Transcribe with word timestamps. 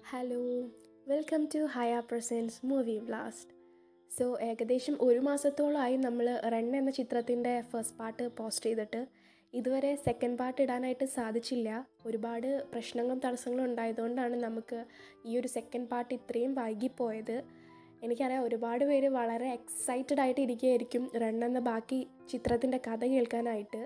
Hello 0.00 0.40
welcome 1.08 1.44
to 1.54 1.58
Haya 1.64 2.02
presents 2.10 2.66
movie 2.66 2.98
blast 2.98 3.52
so 4.18 4.40
ഏകദേശം 4.40 4.96
ഒരു 5.00 5.18
മാസത്തോളമായി 5.18 5.96
നമ്മൾ 5.96 6.40
റൺ 6.44 6.76
എന്ന 6.76 6.90
ചിത്രത്തിന്റെ 6.90 7.60
ഫസ്റ്റ് 7.60 7.98
പാർട്ട് 7.98 8.28
പോസ്റ്റ് 8.36 8.64
ചെയ്തിട്ട് 8.64 9.00
ഇതുവരെ 9.54 9.94
സെക്കൻഡ് 9.94 10.38
പാർട്ട് 10.38 10.62
ഇടാനായിട്ട് 10.62 11.04
സാധിച്ചില്ല. 11.04 11.86
ഒരുപാട് 12.06 12.66
പ്രശ്നങ്ങളും 12.72 13.18
തടസ്സങ്ങളും 13.24 13.64
ഉണ്ടായതുകൊണ്ടാണ് 13.64 14.36
നമുക്ക് 14.42 14.84
ഈ 15.26 15.38
ഒരു 15.38 15.48
സെക്കൻഡ് 15.48 15.88
പാർട്ട് 15.88 16.14
ഇത്രയും 16.14 16.54
വൈകിപ്പോയത്. 16.54 17.44
എനിക്കറിയാം 18.02 18.42
ഒരുപാട് 18.42 18.84
പേര് 18.84 19.06
വളരെ 19.06 19.48
എക്സൈറ്റഡ് 19.52 20.20
ആയിട്ട് 20.20 20.40
ഇരിക്കുകയായിരിക്കും 20.40 21.10
റൺ 21.14 21.44
എന്ന 21.44 21.58
ബാക്കി 21.58 22.06
ചിത്രത്തിന്റെ 22.28 22.80
കഥ 22.86 23.04
കേൾക്കാനായിട്ട്. 23.04 23.82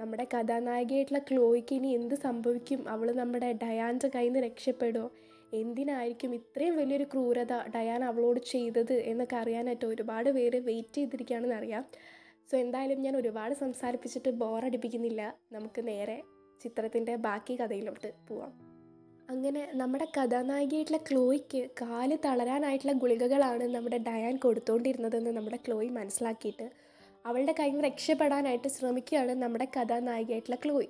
നമ്മുടെ 0.00 0.24
കഥാനായികയായിട്ടുള്ള 0.34 1.18
ക്ലോയ്ക്ക് 1.18 1.74
ഇനി 1.74 1.88
എന്ത് 1.88 2.14
സംഭവിക്കും? 2.14 2.88
അവൾ 2.88 3.12
നമ്മുടെ 3.12 3.52
ഡയാന്റെ 3.52 4.08
കയ്യിൽ 4.08 4.32
നിന്ന് 4.32 4.46
രക്ഷപ്പെടുമോ 4.46 5.10
എന്തിനായിരിക്കും 5.52 6.34
ഇത്രയും 6.34 6.76
വലിയൊരു 6.76 7.04
ക്രൂരത 7.04 7.54
ഡയാൻ 7.74 8.04
അവളോട് 8.04 8.40
ചെയ്തത് 8.40 8.92
എന്നൊക്കെ 8.92 9.36
അറിയാനായിട്ട് 9.36 9.84
ഒരുപാട് 9.84 10.30
പേര് 10.30 10.56
വെയിറ്റ് 10.56 10.94
ചെയ്തിരിക്കുകയാണെന്ന് 10.94 11.56
അറിയാം. 11.56 11.84
സോ 12.50 12.56
എന്തായാലും 12.56 13.02
ഞാൻ 13.02 13.16
ഒരുപാട് 13.16 13.54
സംസാരിപ്പിച്ചിട്ട് 13.54 14.30
ബോറടിപ്പിക്കുന്നില്ല 14.30 15.22
നമുക്ക് 15.52 15.88
നേരെ 15.88 16.22
ചിത്രത്തിന്റെ 16.62 17.16
ബാക്കി 17.16 17.54
കഥയിലോട്ട് 17.60 18.12
പോവാം. 18.28 18.52
അങ്ങനെ 19.30 19.68
നമ്മുടെ 19.72 20.06
കഥാനായികയായിട്ടുള്ള 20.16 21.00
ക്ലോയ്ക്ക് 21.10 21.70
കാൽ 21.82 22.18
തളരാനായിട്ടുള്ള 22.24 22.92
ഗുളികകളാണ് 22.92 23.64
നമ്മുടെ 23.74 23.98
ഡയാൻ 23.98 24.36
കൊടുത്തുകൊണ്ടിരുന്നതെന്ന് 24.36 25.30
നമ്മുടെ 25.30 25.56
ക്ലോയ് 25.56 25.90
മനസ്സിലാക്കിയിട്ട് 25.90 26.89
അവളുടെ 27.24 27.52
കയ്യിൽ 27.58 27.74
നിന്ന് 27.74 27.88
രക്ഷപ്പെടാനായിട്ട് 27.88 28.68
ശ്രമിക്കുകയാണ് 28.68 29.32
നമ്മുടെ 29.42 29.64
കഥാനായികയായിട്ടുള്ള 29.76 30.58
ക്ലോയ്. 30.64 30.88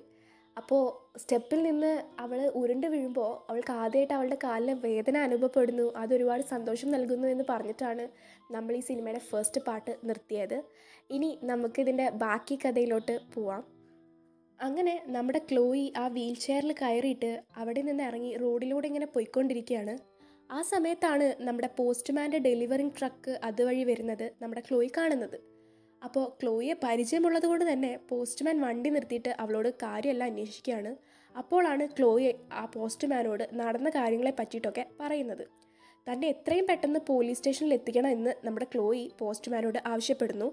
അപ്പോൾ 0.57 0.83
സ്റ്റെപ്പിൽ 1.19 1.63
നിന്ന് 1.63 1.91
അവൾ 2.19 2.39
ഉരുണ്ട് 2.55 2.87
വീഴുമ്പോൾ 2.87 3.31
അവൾക്ക് 3.49 3.71
ആദ്യമായിട്ട് 3.71 4.13
അവളുടെ 4.13 4.37
കാലിലെ 4.43 4.73
വേദന 4.73 5.17
അനുഭവപ്പെടുന്നു. 5.17 5.93
അതൊരുപാട് 5.97 6.43
സന്തോഷം 6.43 6.91
നൽകുന്നു 6.91 7.27
എന്ന് 7.27 7.45
പറഞ്ഞിട്ടാണ് 7.49 8.09
നമ്മൾ 8.51 8.73
ഈ 8.75 8.79
സിനിമയുടെ 8.79 9.19
ഫസ്റ്റ് 9.19 9.61
പാട്ട് 9.61 9.97
നിർത്തിയത്. 10.03 10.63
ഇനി 11.09 11.39
നമുക്കിതിന്റെ 11.43 12.09
ബാക്കി 12.09 12.59
കഥയിലോട്ട് 12.65 13.19
പോവാം. 13.33 13.63
അങ്ങനെ 14.59 15.03
നമ്മുടെ 15.07 15.41
ക്ലോയി 15.51 15.93
ആ 15.97 16.07
വീൽ 16.07 16.35
ചെയറിൽ 16.35 16.71
കയറിയിട്ട് 16.71 17.41
അവിടെ 17.57 17.81
നിന്ന് 17.81 18.03
ഇറങ്ങി 18.03 18.37
റോഡിലൂടെ 18.37 18.87
ഇങ്ങനെ 18.87 19.05
പോയിക്കൊണ്ടിരിക്കുകയാണ്. 19.05 19.95
ആ 20.51 20.61
സമയത്താണ് 20.61 21.35
നമ്മുടെ 21.39 21.69
പോസ്റ്റ്മാന്റെ 21.77 22.37
ഡെലിവറിങ് 22.37 22.95
ട്രക്ക് 22.99 23.39
അതുവഴി 23.43 23.83
വരുന്നത് 23.83 24.31
നമ്മുടെ 24.41 24.61
ക്ലോയി 24.61 24.91
കാണുന്നത്. 24.97 25.37
അപ്പോൾ 26.03 26.25
ക്ലോയിയെ 26.43 26.75
പരിചയമുള്ളത് 26.83 27.45
കൊണ്ട് 27.45 27.73
തന്നെ 27.73 27.99
പോസ്റ്റ്മാൻ 28.09 28.61
വണ്ടി 28.61 28.89
നിർത്തിയിട്ട് 28.89 29.29
അവളോട് 29.39 29.69
കാര്യമെല്ലാം 29.83 30.29
അന്വേഷിക്കുകയാണ്. 30.29 30.91
അപ്പോഴാണ് 31.37 31.87
ക്ലോയി 31.97 32.35
ആ 32.53 32.65
പോസ്റ്റ്മാനോട് 32.65 33.49
നടന്ന 33.53 33.89
കാര്യങ്ങളെ 33.89 34.33
പറ്റിയിട്ടൊക്കെ 34.39 34.85
പറയുന്നത്. 34.99 35.43
തന്നെ 36.07 36.27
എത്രയും 36.27 36.67
പെട്ടെന്ന് 36.67 36.99
പോലീസ് 37.07 37.37
സ്റ്റേഷനിൽ 37.37 37.73
എത്തിക്കണം 37.73 38.09
എന്ന് 38.09 38.31
നമ്മുടെ 38.45 38.67
ക്ലോയി 38.73 39.11
പോസ്റ്റ്മാനോട് 39.19 39.79
ആവശ്യപ്പെടുന്നു. 39.85 40.47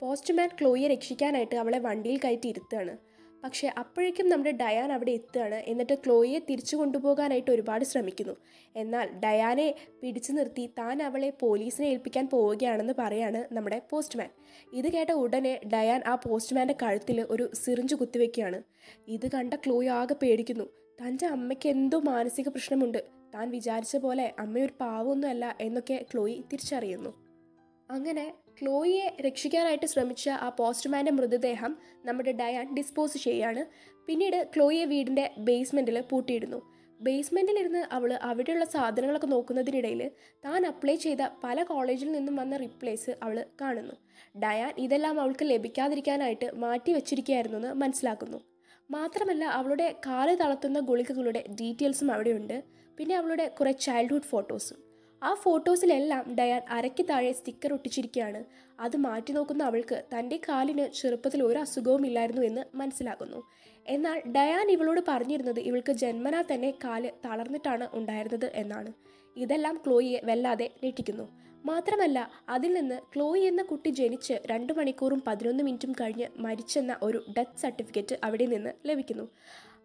പോസ്റ്റ്മാൻ 0.00 0.50
ക്ലോയിയെ 0.60 0.88
രക്ഷിക്കാനായിട്ട് 0.88 1.56
അവളെ 1.56 1.78
വണ്ടിയിൽ 1.78 2.20
കയറ്റി 2.24 2.48
ഇരുത്തുകയാണ്. 2.48 2.94
പക്ഷേ 3.44 3.70
അപ്പോഴേക്കും 3.78 4.28
നമ്മുടെ 4.28 4.50
ഡയാൻ 4.50 4.92
അവിടെ 4.92 5.10
എത്തുകയാണ്. 5.10 5.54
എന്നിട്ട് 5.54 5.94
ക്ലോയിയെ 5.94 6.38
തിരിച്ചു 6.38 6.76
കൊണ്ടുപോകാനായിട്ട് 6.76 7.50
ഒരുപാട് 7.50 7.84
ശ്രമിക്കുന്നു. 7.84 8.36
എന്നാൽ 8.76 9.08
ഡയാനെ 9.24 9.74
പിടിച്ചു 10.02 10.32
നിർത്തി 10.32 10.66
താൻ 10.78 11.02
അവളെ 11.02 11.30
പോലീസിനെ 11.30 11.86
ഏൽപ്പിക്കാൻ 11.86 12.28
പോവുകയാണെന്ന് 12.28 12.92
പറയാണ് 12.98 13.54
നമ്മുടെ 13.54 13.82
പോസ്റ്റ്മാൻ. 13.90 14.28
ഇത് 14.72 14.92
കേട്ട 14.92 15.10
ഉടനെ 15.10 15.60
ഡയാൻ 15.72 16.02
ആ 16.06 16.14
പോസ്റ്റ്മാന്റെ 16.14 16.74
കഴുത്തിൽ 16.82 17.26
ഒരു 17.30 17.50
സിറിഞ്ച് 17.54 17.94
കുത്തിവെക്കുകയാണ്. 17.94 18.62
ഇത് 19.08 19.30
കണ്ട 19.30 19.54
ക്ലോയി 19.54 19.86
ആകെ 19.86 20.14
പേടിക്കുന്നു. 20.14 20.64
തന്റെ 21.02 21.26
അമ്മയ്ക്ക് 21.26 21.68
എന്തോ 21.68 22.00
മാനസിക 22.00 22.48
പ്രശ്നമുണ്ട്. 22.48 23.04
താൻ 23.34 23.50
വിചാരിച്ച 23.50 23.96
പോലെ 23.96 24.34
അമ്മയൊരു 24.38 24.72
പാവമൊന്നുമല്ല 24.80 25.56
എന്നൊക്കെ 25.60 26.06
ക്ലോയി 26.14 26.44
തിരിച്ചറിയുന്നു. 26.52 27.29
അങ്ങനെ 27.90 28.34
ക്ലോയിയെ 28.62 29.16
രക്ഷിക്കാനായിട്ട് 29.20 29.86
ശ്രമിച്ച 29.86 30.28
ആ 30.28 30.48
പോസ്റ്റ്മാന്റെ 30.48 31.12
മൃതദേഹം 31.12 31.78
നമ്മുടെ 32.04 32.32
ഡയാൻ 32.32 32.74
ഡിസ്പോസ് 32.74 33.18
ചെയ്യാണ്. 33.18 33.66
പിന്നീട് 34.06 34.48
ക്ലോയിയെ 34.56 34.84
വീടിന്റെ 34.84 35.30
ബേസ്മെന്റിൽ 35.38 36.00
പൂട്ടിയിടുന്നു. 36.00 36.62
ബേസ്മെന്റിലിരുന്ന് 37.00 37.78
അവൾ 37.78 38.12
അവിടെയുള്ള 38.12 38.64
സാധനങ്ങളൊക്കെ 38.64 39.26
നോക്കുന്നതിനിടയിൽ 39.26 40.10
താൻ 40.44 40.66
അപ്ലൈ 40.66 40.96
ചെയ്ത 40.96 41.18
പല 41.44 41.62
കോളേജിൽ 41.62 42.12
നിന്നും 42.12 42.36
വന്ന 42.36 42.56
റിപ്ലേസ് 42.56 43.10
അവൾ 43.22 43.44
കാണുന്നു. 43.60 43.94
ഡയാൻ 44.38 44.74
ഇതെല്ലാം 44.78 45.20
അവൾക്ക് 45.20 45.44
ലഭിക്കാതിരിക്കാനായിട്ട് 45.44 46.50
മാറ്റി 46.54 46.92
വെച്ചിരിക്കുകയായിരുന്നു 46.92 47.58
എന്ന് 47.58 47.72
മനസ്സിലാക്കുന്നു. 47.74 48.40
മാത്രമല്ല 48.90 49.44
അവളുടെ 49.44 49.94
കാൽ 50.06 50.34
തളർത്തുന്ന 50.34 50.80
ഗുളികകളുടെ 50.80 51.44
ഡീറ്റെയിൽസും 51.60 52.12
അവിടെയുണ്ട്. 52.12 52.64
പിന്നെ 52.98 53.16
അവളുടെ 53.16 53.48
കുറേ 53.48 53.72
ചൈൽഡ്ഹുഡ് 53.72 54.22
ഫോട്ടോസും 54.22 54.89
ആ 55.22 55.34
ഫോട്ടോസിലെല്ലാം 55.34 56.34
ഡയാൻ 56.34 56.62
അരയ്ക്ക് 56.70 57.04
താഴെ 57.10 57.32
സ്റ്റിക്കർ 57.32 57.72
ഒട്ടിച്ചിരിക്കുകയാണ്. 57.72 58.44
അത് 58.80 58.96
മാറ്റി 58.96 59.32
നോക്കുന്ന 59.32 59.62
അവൾക്ക് 59.62 60.04
തന്റെ 60.14 60.36
കാലിന് 60.36 60.92
ചെറുപ്പത്തിൽ 60.92 61.42
ഒരു 61.42 61.58
അസുഖവും 61.58 62.06
ഇല്ലായിരുന്നു 62.06 62.42
എന്ന് 62.42 62.62
മനസ്സിലാകുന്നു. 62.74 63.42
എന്നാൽ 63.88 64.22
ഡയാൻ 64.36 64.70
ഇവളോട് 64.70 65.00
പറഞ്ഞിരുന്നത് 65.08 65.60
ഇവൾക്ക് 65.60 65.92
ജന്മനാ 65.92 66.44
തന്നെ 66.52 66.70
കാൽ 66.70 67.10
തളർന്നിട്ടാണ് 67.24 67.88
ഉണ്ടായിരുന്നത് 67.92 68.50
എന്നാണ്. 68.54 68.92
ഇതെല്ലാം 69.36 69.80
ക്ലോയിയെ 69.86 70.20
വല്ലാതെ 70.24 70.70
ഞെട്ടിക്കുന്നു. 70.84 71.28
മാത്രമല്ല 71.66 72.30
അതിൽ 72.48 72.72
നിന്ന് 72.72 72.98
ക്ലോയി 73.14 73.40
എന്ന 73.40 73.62
കുട്ടി 73.62 73.90
ജനിച്ച് 73.90 74.34
രണ്ട് 74.46 74.72
മണിക്കൂറും 74.72 75.22
പതിനൊന്ന് 75.26 75.62
മിനിറ്റും 75.62 75.92
കഴിഞ്ഞ് 75.92 76.26
മരിച്ചെന്ന 76.36 76.96
ഒരു 77.02 77.24
ഡെത്ത് 77.38 77.60
സർട്ടിഫിക്കറ്റ് 77.60 78.16
അവിടെ 78.24 78.46
നിന്ന് 78.46 78.70
ലഭിക്കുന്നു. 78.86 79.28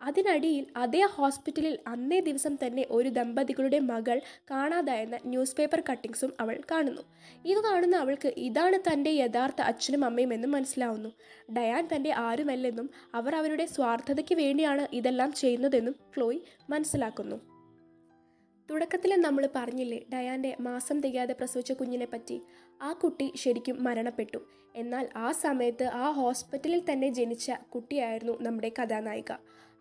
അതിനടിയിൽ 0.03 0.66
അതേ 0.78 1.01
ഹോസ്പിറ്റലിൽ 1.01 1.79
അന്നേ 1.88 2.19
ദിവസം 2.19 2.56
തന്നെ 2.56 2.85
ഒരു 2.89 3.09
ദമ്പതികളുടെ 3.09 3.79
മകൾ 3.79 4.22
കാണാതായെന്ന 4.51 5.19
ന്യൂസ് 5.25 5.56
പേപ്പർ 5.56 5.83
കട്ടിങ്സും 5.91 6.33
അവൾ 6.39 6.61
കാണുന്നു. 6.72 7.01
ഇത് 7.45 7.63
കാണുന്ന 7.63 7.95
അവൾക്ക് 7.95 8.33
ഇതാണ് 8.38 8.94
തന്റെ 8.94 9.09
യഥാർത്ഥ 9.09 9.61
അച്ഛനും 9.61 10.06
അമ്മയും 10.06 10.33
എന്നും 10.33 10.51
മനസ്സിലാവുന്നു. 10.51 11.09
ഡയാൻ 11.53 11.88
തന്റെ 11.95 12.13
ആരുമല്ലെന്നും 12.13 12.89
അവർ 13.13 13.35
അവരുടെ 13.35 13.66
സ്വാർത്ഥതയ്ക്ക് 13.66 14.35
വേണ്ടിയാണ് 14.35 14.88
ഇതെല്ലാം 14.94 15.33
ചെയ്യുന്നതെന്നും 15.33 15.95
ക്ലോയ് 16.17 16.39
മനസ്സിലാക്കുന്നു. 16.69 17.35
തുടക്കത്തിൽ 18.72 19.22
നമ്മൾ 19.22 19.50
പറഞ്ഞില്ലേ 19.56 20.06
ഡയാന്റെ 20.13 20.57
മാസം 20.59 21.01
തികയാതെ 21.01 21.33
പ്രസവിച്ച 21.33 21.72
കുഞ്ഞിനെ 21.72 22.06
പറ്റി. 22.06 22.41
ആ 22.81 22.94
കുട്ടി 22.94 23.33
ശരിക്കും 23.35 23.83
മരണപ്പെട്ടു. 23.83 24.38
എന്നാൽ 24.75 25.09
ആ 25.16 25.31
സമയത്ത് 25.31 25.83
ആ 25.83 26.12
ഹോസ്പിറ്റലിൽ 26.12 26.91
തന്നെ 26.91 27.09
ജനിച്ച 27.09 27.51
കുട്ടിയായിരുന്നു 27.51 28.41
നമ്മുടെ 28.41 28.72
കഥാനായിക. 28.81 29.31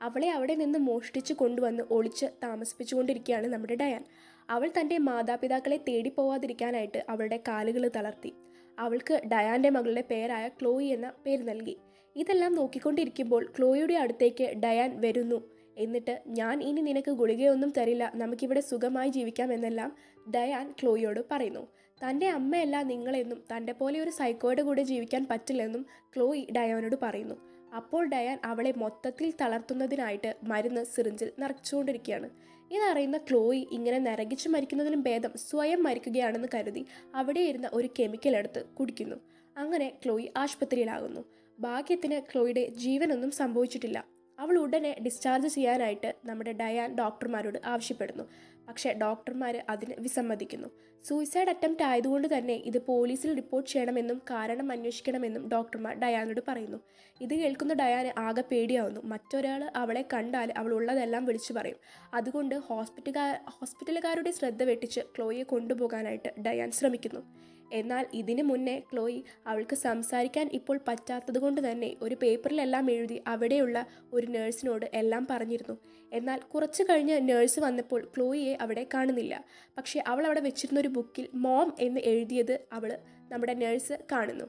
അവളെ 0.04 0.28
അവിടെ 0.30 0.54
നിന്ന് 0.54 0.78
മോഷ്ടിച്ച് 0.78 1.34
കൊണ്ടുവന്ന് 1.34 1.82
ഒളിച്ച് 1.90 2.26
താമസിപ്പിച്ചുകൊണ്ടിരിക്കുകയാണ് 2.42 3.46
നമ്മുടെ 3.46 3.76
ഡയാൻ. 3.76 4.04
അവൾ 4.50 4.70
തന്റെ 4.80 4.98
മാതാപിതാക്കളെ 4.98 5.76
തേടി 5.88 6.10
പോവാതിരിക്കാനായിട്ട് 6.10 7.04
അവളുടെ 7.08 7.36
കാലുകൾ 7.48 7.90
തളർത്തി. 7.96 8.32
അവൾക്ക് 8.78 9.20
ഡയാന്റെ 9.32 9.70
മകളുടെ 9.70 10.04
പേരായ 10.10 10.48
ക്ലോയി 10.48 10.86
എന്ന 10.86 11.12
പേര് 11.26 11.48
നൽകി. 11.48 11.76
ഇതെല്ലാം 12.16 12.54
നോക്കിക്കൊണ്ടിരിക്കുമ്പോൾ 12.54 13.52
ക്ലോയിയുടെ 13.58 13.94
അടുത്തേക്ക് 13.94 14.46
ഡയാൻ 14.54 15.00
വരുന്നു. 15.00 15.38
എന്നിട്ട് 15.78 16.22
ഞാൻ 16.26 16.62
ഇനി 16.62 16.80
നിനക്ക് 16.80 17.10
ഗുളികയൊന്നും 17.10 17.72
തരില്ല. 17.78 18.12
നമുക്കിവിടെ 18.14 18.60
സുഖമായി 18.60 19.10
ജീവിക്കാം 19.10 19.52
എന്നെല്ലാം 19.52 19.96
ഡയാൻ 20.34 20.74
ക്ലോയിയോട് 20.82 21.20
പറയുന്നു. 21.30 21.64
തന്റെ 22.04 22.28
അമ്മയല്ല 22.28 22.82
നിങ്ങളെന്നും 22.82 23.40
തന്റെ 23.56 23.72
പോലെ 23.72 24.00
ഒരു 24.00 24.10
സൈക്കോയുടെ 24.10 24.62
കൂടെ 24.62 24.82
ജീവിക്കാൻ 24.82 25.26
പറ്റില്ലെന്നും 25.30 25.86
ക്ലോയി 26.16 26.48
ഡയാനോട് 26.56 26.96
പറയുന്നു. 27.02 27.53
അപ്പോൾ 27.76 28.08
ഡയാൻ 28.08 28.38
അവളെ 28.44 28.72
മൊത്തത്തിൽ 28.76 29.32
തളർത്തുന്നതിനായിട്ട് 29.40 30.34
മരുന്ന് 30.42 30.84
സിറിഞ്ചിൽ 30.84 31.32
നിറച്ചുകൊണ്ടിരിക്കുകയാണ്. 31.38 32.30
ഇതറിയുന്ന 32.72 33.18
ക്ലോയി 33.18 33.68
ഇങ്ങനെ 33.72 33.98
നരകിച്ചു 33.98 34.48
മരിക്കുന്നതിലും 34.48 35.02
ഭേദം 35.02 35.30
സ്വയം 35.36 35.82
മരിക്കുകയാണെന്ന് 35.82 36.48
കരുതി 36.54 36.86
അവിടെ 37.14 37.40
ഇരുന്ന 37.40 37.70
ഒരു 37.72 37.88
കെമിക്കൽ 38.00 38.36
എടുത്ത് 38.36 38.64
കുടിക്കുന്നു. 38.64 39.16
അങ്ങനെ 39.56 39.92
ക്ലോയി 40.04 40.32
ആശുപത്രിയിലാകുന്നു. 40.36 41.24
ഭാഗ്യത്തിന് 41.60 42.20
ക്ലോയിയുടെ 42.32 42.68
ജീവനൊന്നും 42.68 43.30
സംഭവിച്ചിട്ടില്ല. 43.30 44.04
അവൾ 44.38 44.58
ഉടനെ 44.58 44.96
ഡിസ്ചാർജ് 45.04 45.48
ചെയ്യാനായിട്ട് 45.48 46.14
നമ്മുടെ 46.24 46.52
ഡയാൻ 46.52 46.94
ഡോക്ടർമാരോട് 46.94 47.58
ആവശ്യപ്പെടുന്നു. 47.64 48.24
പക്ഷേ 48.68 48.92
ഡോക്ടർമാർ 48.92 49.64
അതിന് 49.70 49.94
വിസമ്മതിക്കുന്നു. 49.98 50.68
സൂയിസൈഡ് 51.04 51.48
അറ്റംപ്റ്റ് 51.48 51.82
ആയതുകൊണ്ട് 51.82 52.38
തന്നെ 52.38 52.54
ഇത് 52.54 52.86
പോലീസിൽ 52.86 53.34
റിപ്പോർട്ട് 53.34 53.70
ചെയ്യണമെന്നും 53.70 54.18
കാരണം 54.18 54.72
അന്വേഷിക്കണമെന്നും 54.72 55.48
ഡോക്ടർമാർ 55.48 55.94
ഡയാനോട് 55.94 56.40
പറയുന്നു. 56.48 56.78
ഇത് 57.20 57.34
കേൾക്കുന്ന 57.34 57.74
ഡയാന് 57.74 58.20
ആകെ 58.20 58.44
പേടിയാവുന്നു. 58.50 59.00
മറ്റൊരാൾ 59.00 59.72
അവളെ 59.76 60.04
കണ്ടാൽ 60.12 60.52
അവൾ 60.56 60.74
ഉള്ളതെല്ലാം 60.74 61.24
വിളിച്ചു 61.24 61.52
പറയും. 61.52 61.76
അതുകൊണ്ട് 62.14 62.54
ഹോസ്പിറ്റലുകാർ 62.54 63.40
ഹോസ്പിറ്റലുകാരുടെ 63.46 64.30
ശ്രദ്ധ 64.30 64.62
വെട്ടിച്ച് 64.62 65.00
ക്ലോയെ 65.00 65.42
കൊണ്ടുപോകാനായിട്ട് 65.42 66.40
ഡയാൻ 66.40 66.70
ശ്രമിക്കുന്നു. 66.70 67.53
എന്നാൽ 67.72 68.06
ഇതിനു 68.14 68.42
മുന്നേ 68.42 68.80
ക്ലോയി 68.92 69.24
അവൾക്ക് 69.46 69.76
സംസാരിക്കാൻ 69.76 70.50
ഇപ്പോൾ 70.52 70.80
പറ്റാത്തത് 70.88 71.38
കൊണ്ട് 71.38 71.70
തന്നെ 71.70 71.96
ഒരു 72.02 72.14
പേപ്പറിലെല്ലാം 72.22 72.90
എഴുതി 72.90 73.22
അവിടെയുള്ള 73.26 73.86
ഒരു 74.12 74.26
നേഴ്സിനോട് 74.26 74.90
എല്ലാം 74.94 75.26
പറഞ്ഞിരുന്നു. 75.30 75.80
എന്നാൽ 76.12 76.38
കുറച്ച് 76.38 76.82
കഴിഞ്ഞ് 76.82 77.28
നേഴ്സ് 77.28 77.60
വന്നപ്പോൾ 77.60 78.12
ക്ലോയിയെ 78.16 78.58
അവിടെ 78.60 78.86
കാണുന്നില്ല. 78.94 79.44
പക്ഷേ 79.78 80.04
അവൾ 80.06 80.24
അവിടെ 80.24 80.40
വെച്ചിരുന്ന 80.40 80.80
ഒരു 80.80 80.88
ബുക്കിൽ 80.88 81.28
മോം 81.34 81.74
എന്ന് 81.80 82.00
എഴുതിയത് 82.00 82.60
അവൾ 82.72 82.98
നമ്മുടെ 83.32 83.54
നേഴ്സ് 83.54 83.98
കാണുന്നു. 84.12 84.44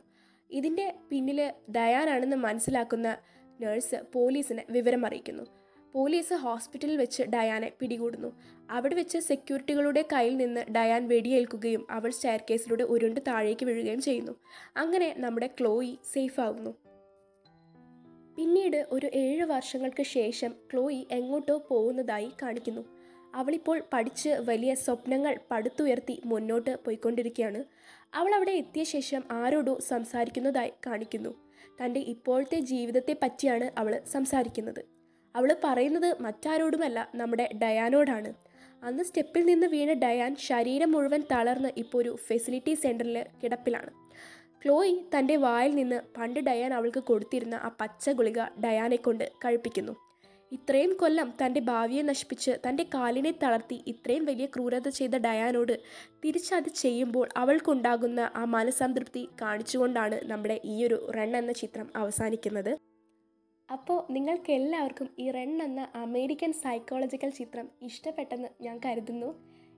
ഇതിന്റെ 0.51 0.95
പിന്നിൽ 1.09 1.53
ദയാനാണെന്ന് 1.69 2.37
മനസ്സിലാക്കുന്ന 2.37 3.17
നേഴ്സ് 3.61 3.95
പോലീസിനെ 4.13 4.65
വിവരം 4.69 5.05
അറിയിക്കുന്നു 5.05 5.64
പോലീസ് 5.95 6.33
ഹോസ്പിറ്റലിൽ 6.33 6.97
വെച്ച് 6.97 7.23
ഡയാനെ 7.23 7.71
പിടികൂടുന്നു. 7.79 8.41
അവിടെ 8.71 8.95
വെച്ച് 8.95 9.17
സെക്യൂരിറ്റികളുടെ 9.17 10.05
കയ്യിൽ 10.13 10.37
നിന്ന് 10.37 10.61
ഡയാൻ 10.71 11.07
വെടിയേൽക്കുകയും 11.07 11.87
അവൾ 11.89 12.09
സ്റ്റെയർ 12.09 12.41
കേസിലൂടെ 12.49 12.83
ഉരുണ്ട് 12.83 13.21
താഴേക്ക് 13.27 13.65
വീഴുകയും 13.65 14.01
ചെയ്യുന്നു. 14.01 14.31
അങ്ങനെ 14.77 15.15
നമ്മുടെ 15.17 15.47
ക്ലോയി 15.47 15.99
സേഫ് 16.13 16.39
ആവുന്നു 16.39 16.73
പിന്നീട് 18.37 18.85
ഒരു 18.91 19.09
ഏഴ് 19.13 19.43
വർഷങ്ങൾക്ക് 19.43 20.03
ശേഷം 20.03 20.53
ക്ലോയി 20.73 21.07
എങ്ങോട്ടോ 21.11 21.57
പോകുന്നതായി 21.69 22.31
കാണിക്കുന്നു. 22.41 22.81
അവളിപ്പോൾ 23.35 23.83
പഠിച്ച് 23.93 24.29
വലിയ 24.29 24.75
സ്വപ്നങ്ങൾ 24.75 25.39
പടുത്തുയർത്തി 25.51 26.21
മുന്നോട്ട് 26.25 26.77
പോയിക്കൊണ്ടിരിക്കുകയാണ്. 26.85 27.63
അവൾ 28.13 28.35
അവിടെ 28.35 28.51
എത്തിയ 28.51 28.83
ശേഷം 28.83 29.23
ആരോടോ 29.31 29.79
സംസാരിക്കുന്നതായി 29.79 30.71
കാണിക്കുന്നു. 30.85 31.35
തന്റെ 31.81 31.99
ഇപ്പോഴത്തെ 31.99 32.59
ജീവിതത്തെ 32.59 33.15
പറ്റിയാണ് 33.23 33.79
അവൾ 33.79 34.01
സംസാരിക്കുന്നത്. 34.11 34.95
അവൾ 35.35 35.55
പറയുന്നത് 35.63 36.21
മറ്റാരോടുമല്ല 36.21 37.11
നമ്മുടെ 37.15 37.49
ഡയാനോടാണ്. 37.63 38.31
അന്ന് 38.83 39.03
സ്റ്റെപ്പിൽ 39.03 39.45
നിന്ന് 39.45 39.67
വീണ 39.67 39.93
ഡയാൻ 39.93 40.35
ശരീരം 40.35 40.91
മുഴുവൻ 40.91 41.21
തളർന്ന് 41.31 41.69
ഇപ്പോൾ 41.77 41.97
ഒരു 41.97 42.15
ഫെസിലിറ്റി 42.27 42.73
സെന്ററിൽ 42.73 43.17
കിടപ്പിലാണ്. 43.43 43.91
ക്ലോയി 44.65 44.93
തന്റെ 45.13 45.35
വായിൽ 45.35 45.75
നിന്ന് 45.75 46.01
പണ്ട് 46.17 46.39
ഡയാൻ 46.39 46.73
അവൾക്ക് 46.73 46.99
കൊടുത്തിരുന്ന 46.99 47.55
ആ 47.55 47.71
പച്ച 47.81 48.09
ഗുളിക 48.09 48.39
ഡയാനെ 48.63 48.97
കൊണ്ട് 48.97 49.25
കഴിപ്പിക്കുന്നു. 49.45 49.93
ഇത്രയും 50.51 50.91
കൊല്ലം 50.95 51.33
തന്റെ 51.41 51.59
ഭാവിയെ 51.59 52.01
നശിപ്പിച്ച് 52.01 52.51
തന്റെ 52.67 52.83
കാലിനെ 52.95 53.31
തളർത്തി 53.43 53.83
ഇത്രയും 53.87 54.25
വലിയ 54.25 54.45
ക്രൂരത 54.45 54.87
ചെയ്ത 54.89 55.15
ഡയാനോട് 55.17 55.73
തിരിച്ചത് 56.23 56.69
ചെയ്യുമ്പോൾ 56.81 57.29
അവൾക്കുണ്ടാകുന്ന 57.37 58.31
ആ 58.35 58.45
മനസംതൃപ്തി 58.45 59.29
കാണിച്ചുകൊണ്ടാണ് 59.41 60.19
നമ്മുടെ 60.23 60.61
ഈ 60.65 60.75
ഒരു 60.87 61.11
റൺ 61.17 61.37
എന്ന 61.37 61.51
ചിത്രം 61.51 61.89
അവസാനിക്കുന്നത്. 61.95 62.94
അപ്പോൾ 63.69 64.13
നിങ്ങൾക്ക് 64.13 64.51
എല്ലാവർക്കും 64.51 65.07
ഈ 65.19 65.31
റെൺ 65.31 65.61
എന്ന 65.61 65.87
അമേരിക്കൻ 65.95 66.51
സൈക്കോളജിക്കൽ 66.53 67.29
ചിത്രം 67.29 67.67
ഇഷ്ടപ്പെട്ടെന്ന് 67.81 68.49
ഞാൻ 68.61 68.79
കരുതുന്നു. 68.85 69.29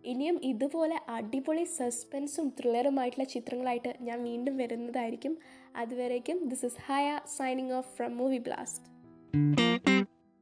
ഇനിയും 0.05 0.37
ഇതുപോലെ 0.43 0.97
അടിപൊളി 1.09 1.63
സസ്പെൻസും 1.77 2.49
ത്രില്ലറുമായിട്ടുള്ള 2.59 3.25
ചിത്രങ്ങളായിട്ട് 3.25 3.93
ഞാൻ 4.01 4.23
വീണ്ടും 4.23 4.57
വരുന്നതായിരിക്കും. 4.57 5.35
അതുവരേക്കും 5.75 6.39
this 6.49 6.65
is 6.65 6.83
Haya 6.87 7.07
signing 7.37 7.71
off 7.71 7.91
from 7.97 8.17
movie 8.17 8.37
blast 8.37 8.85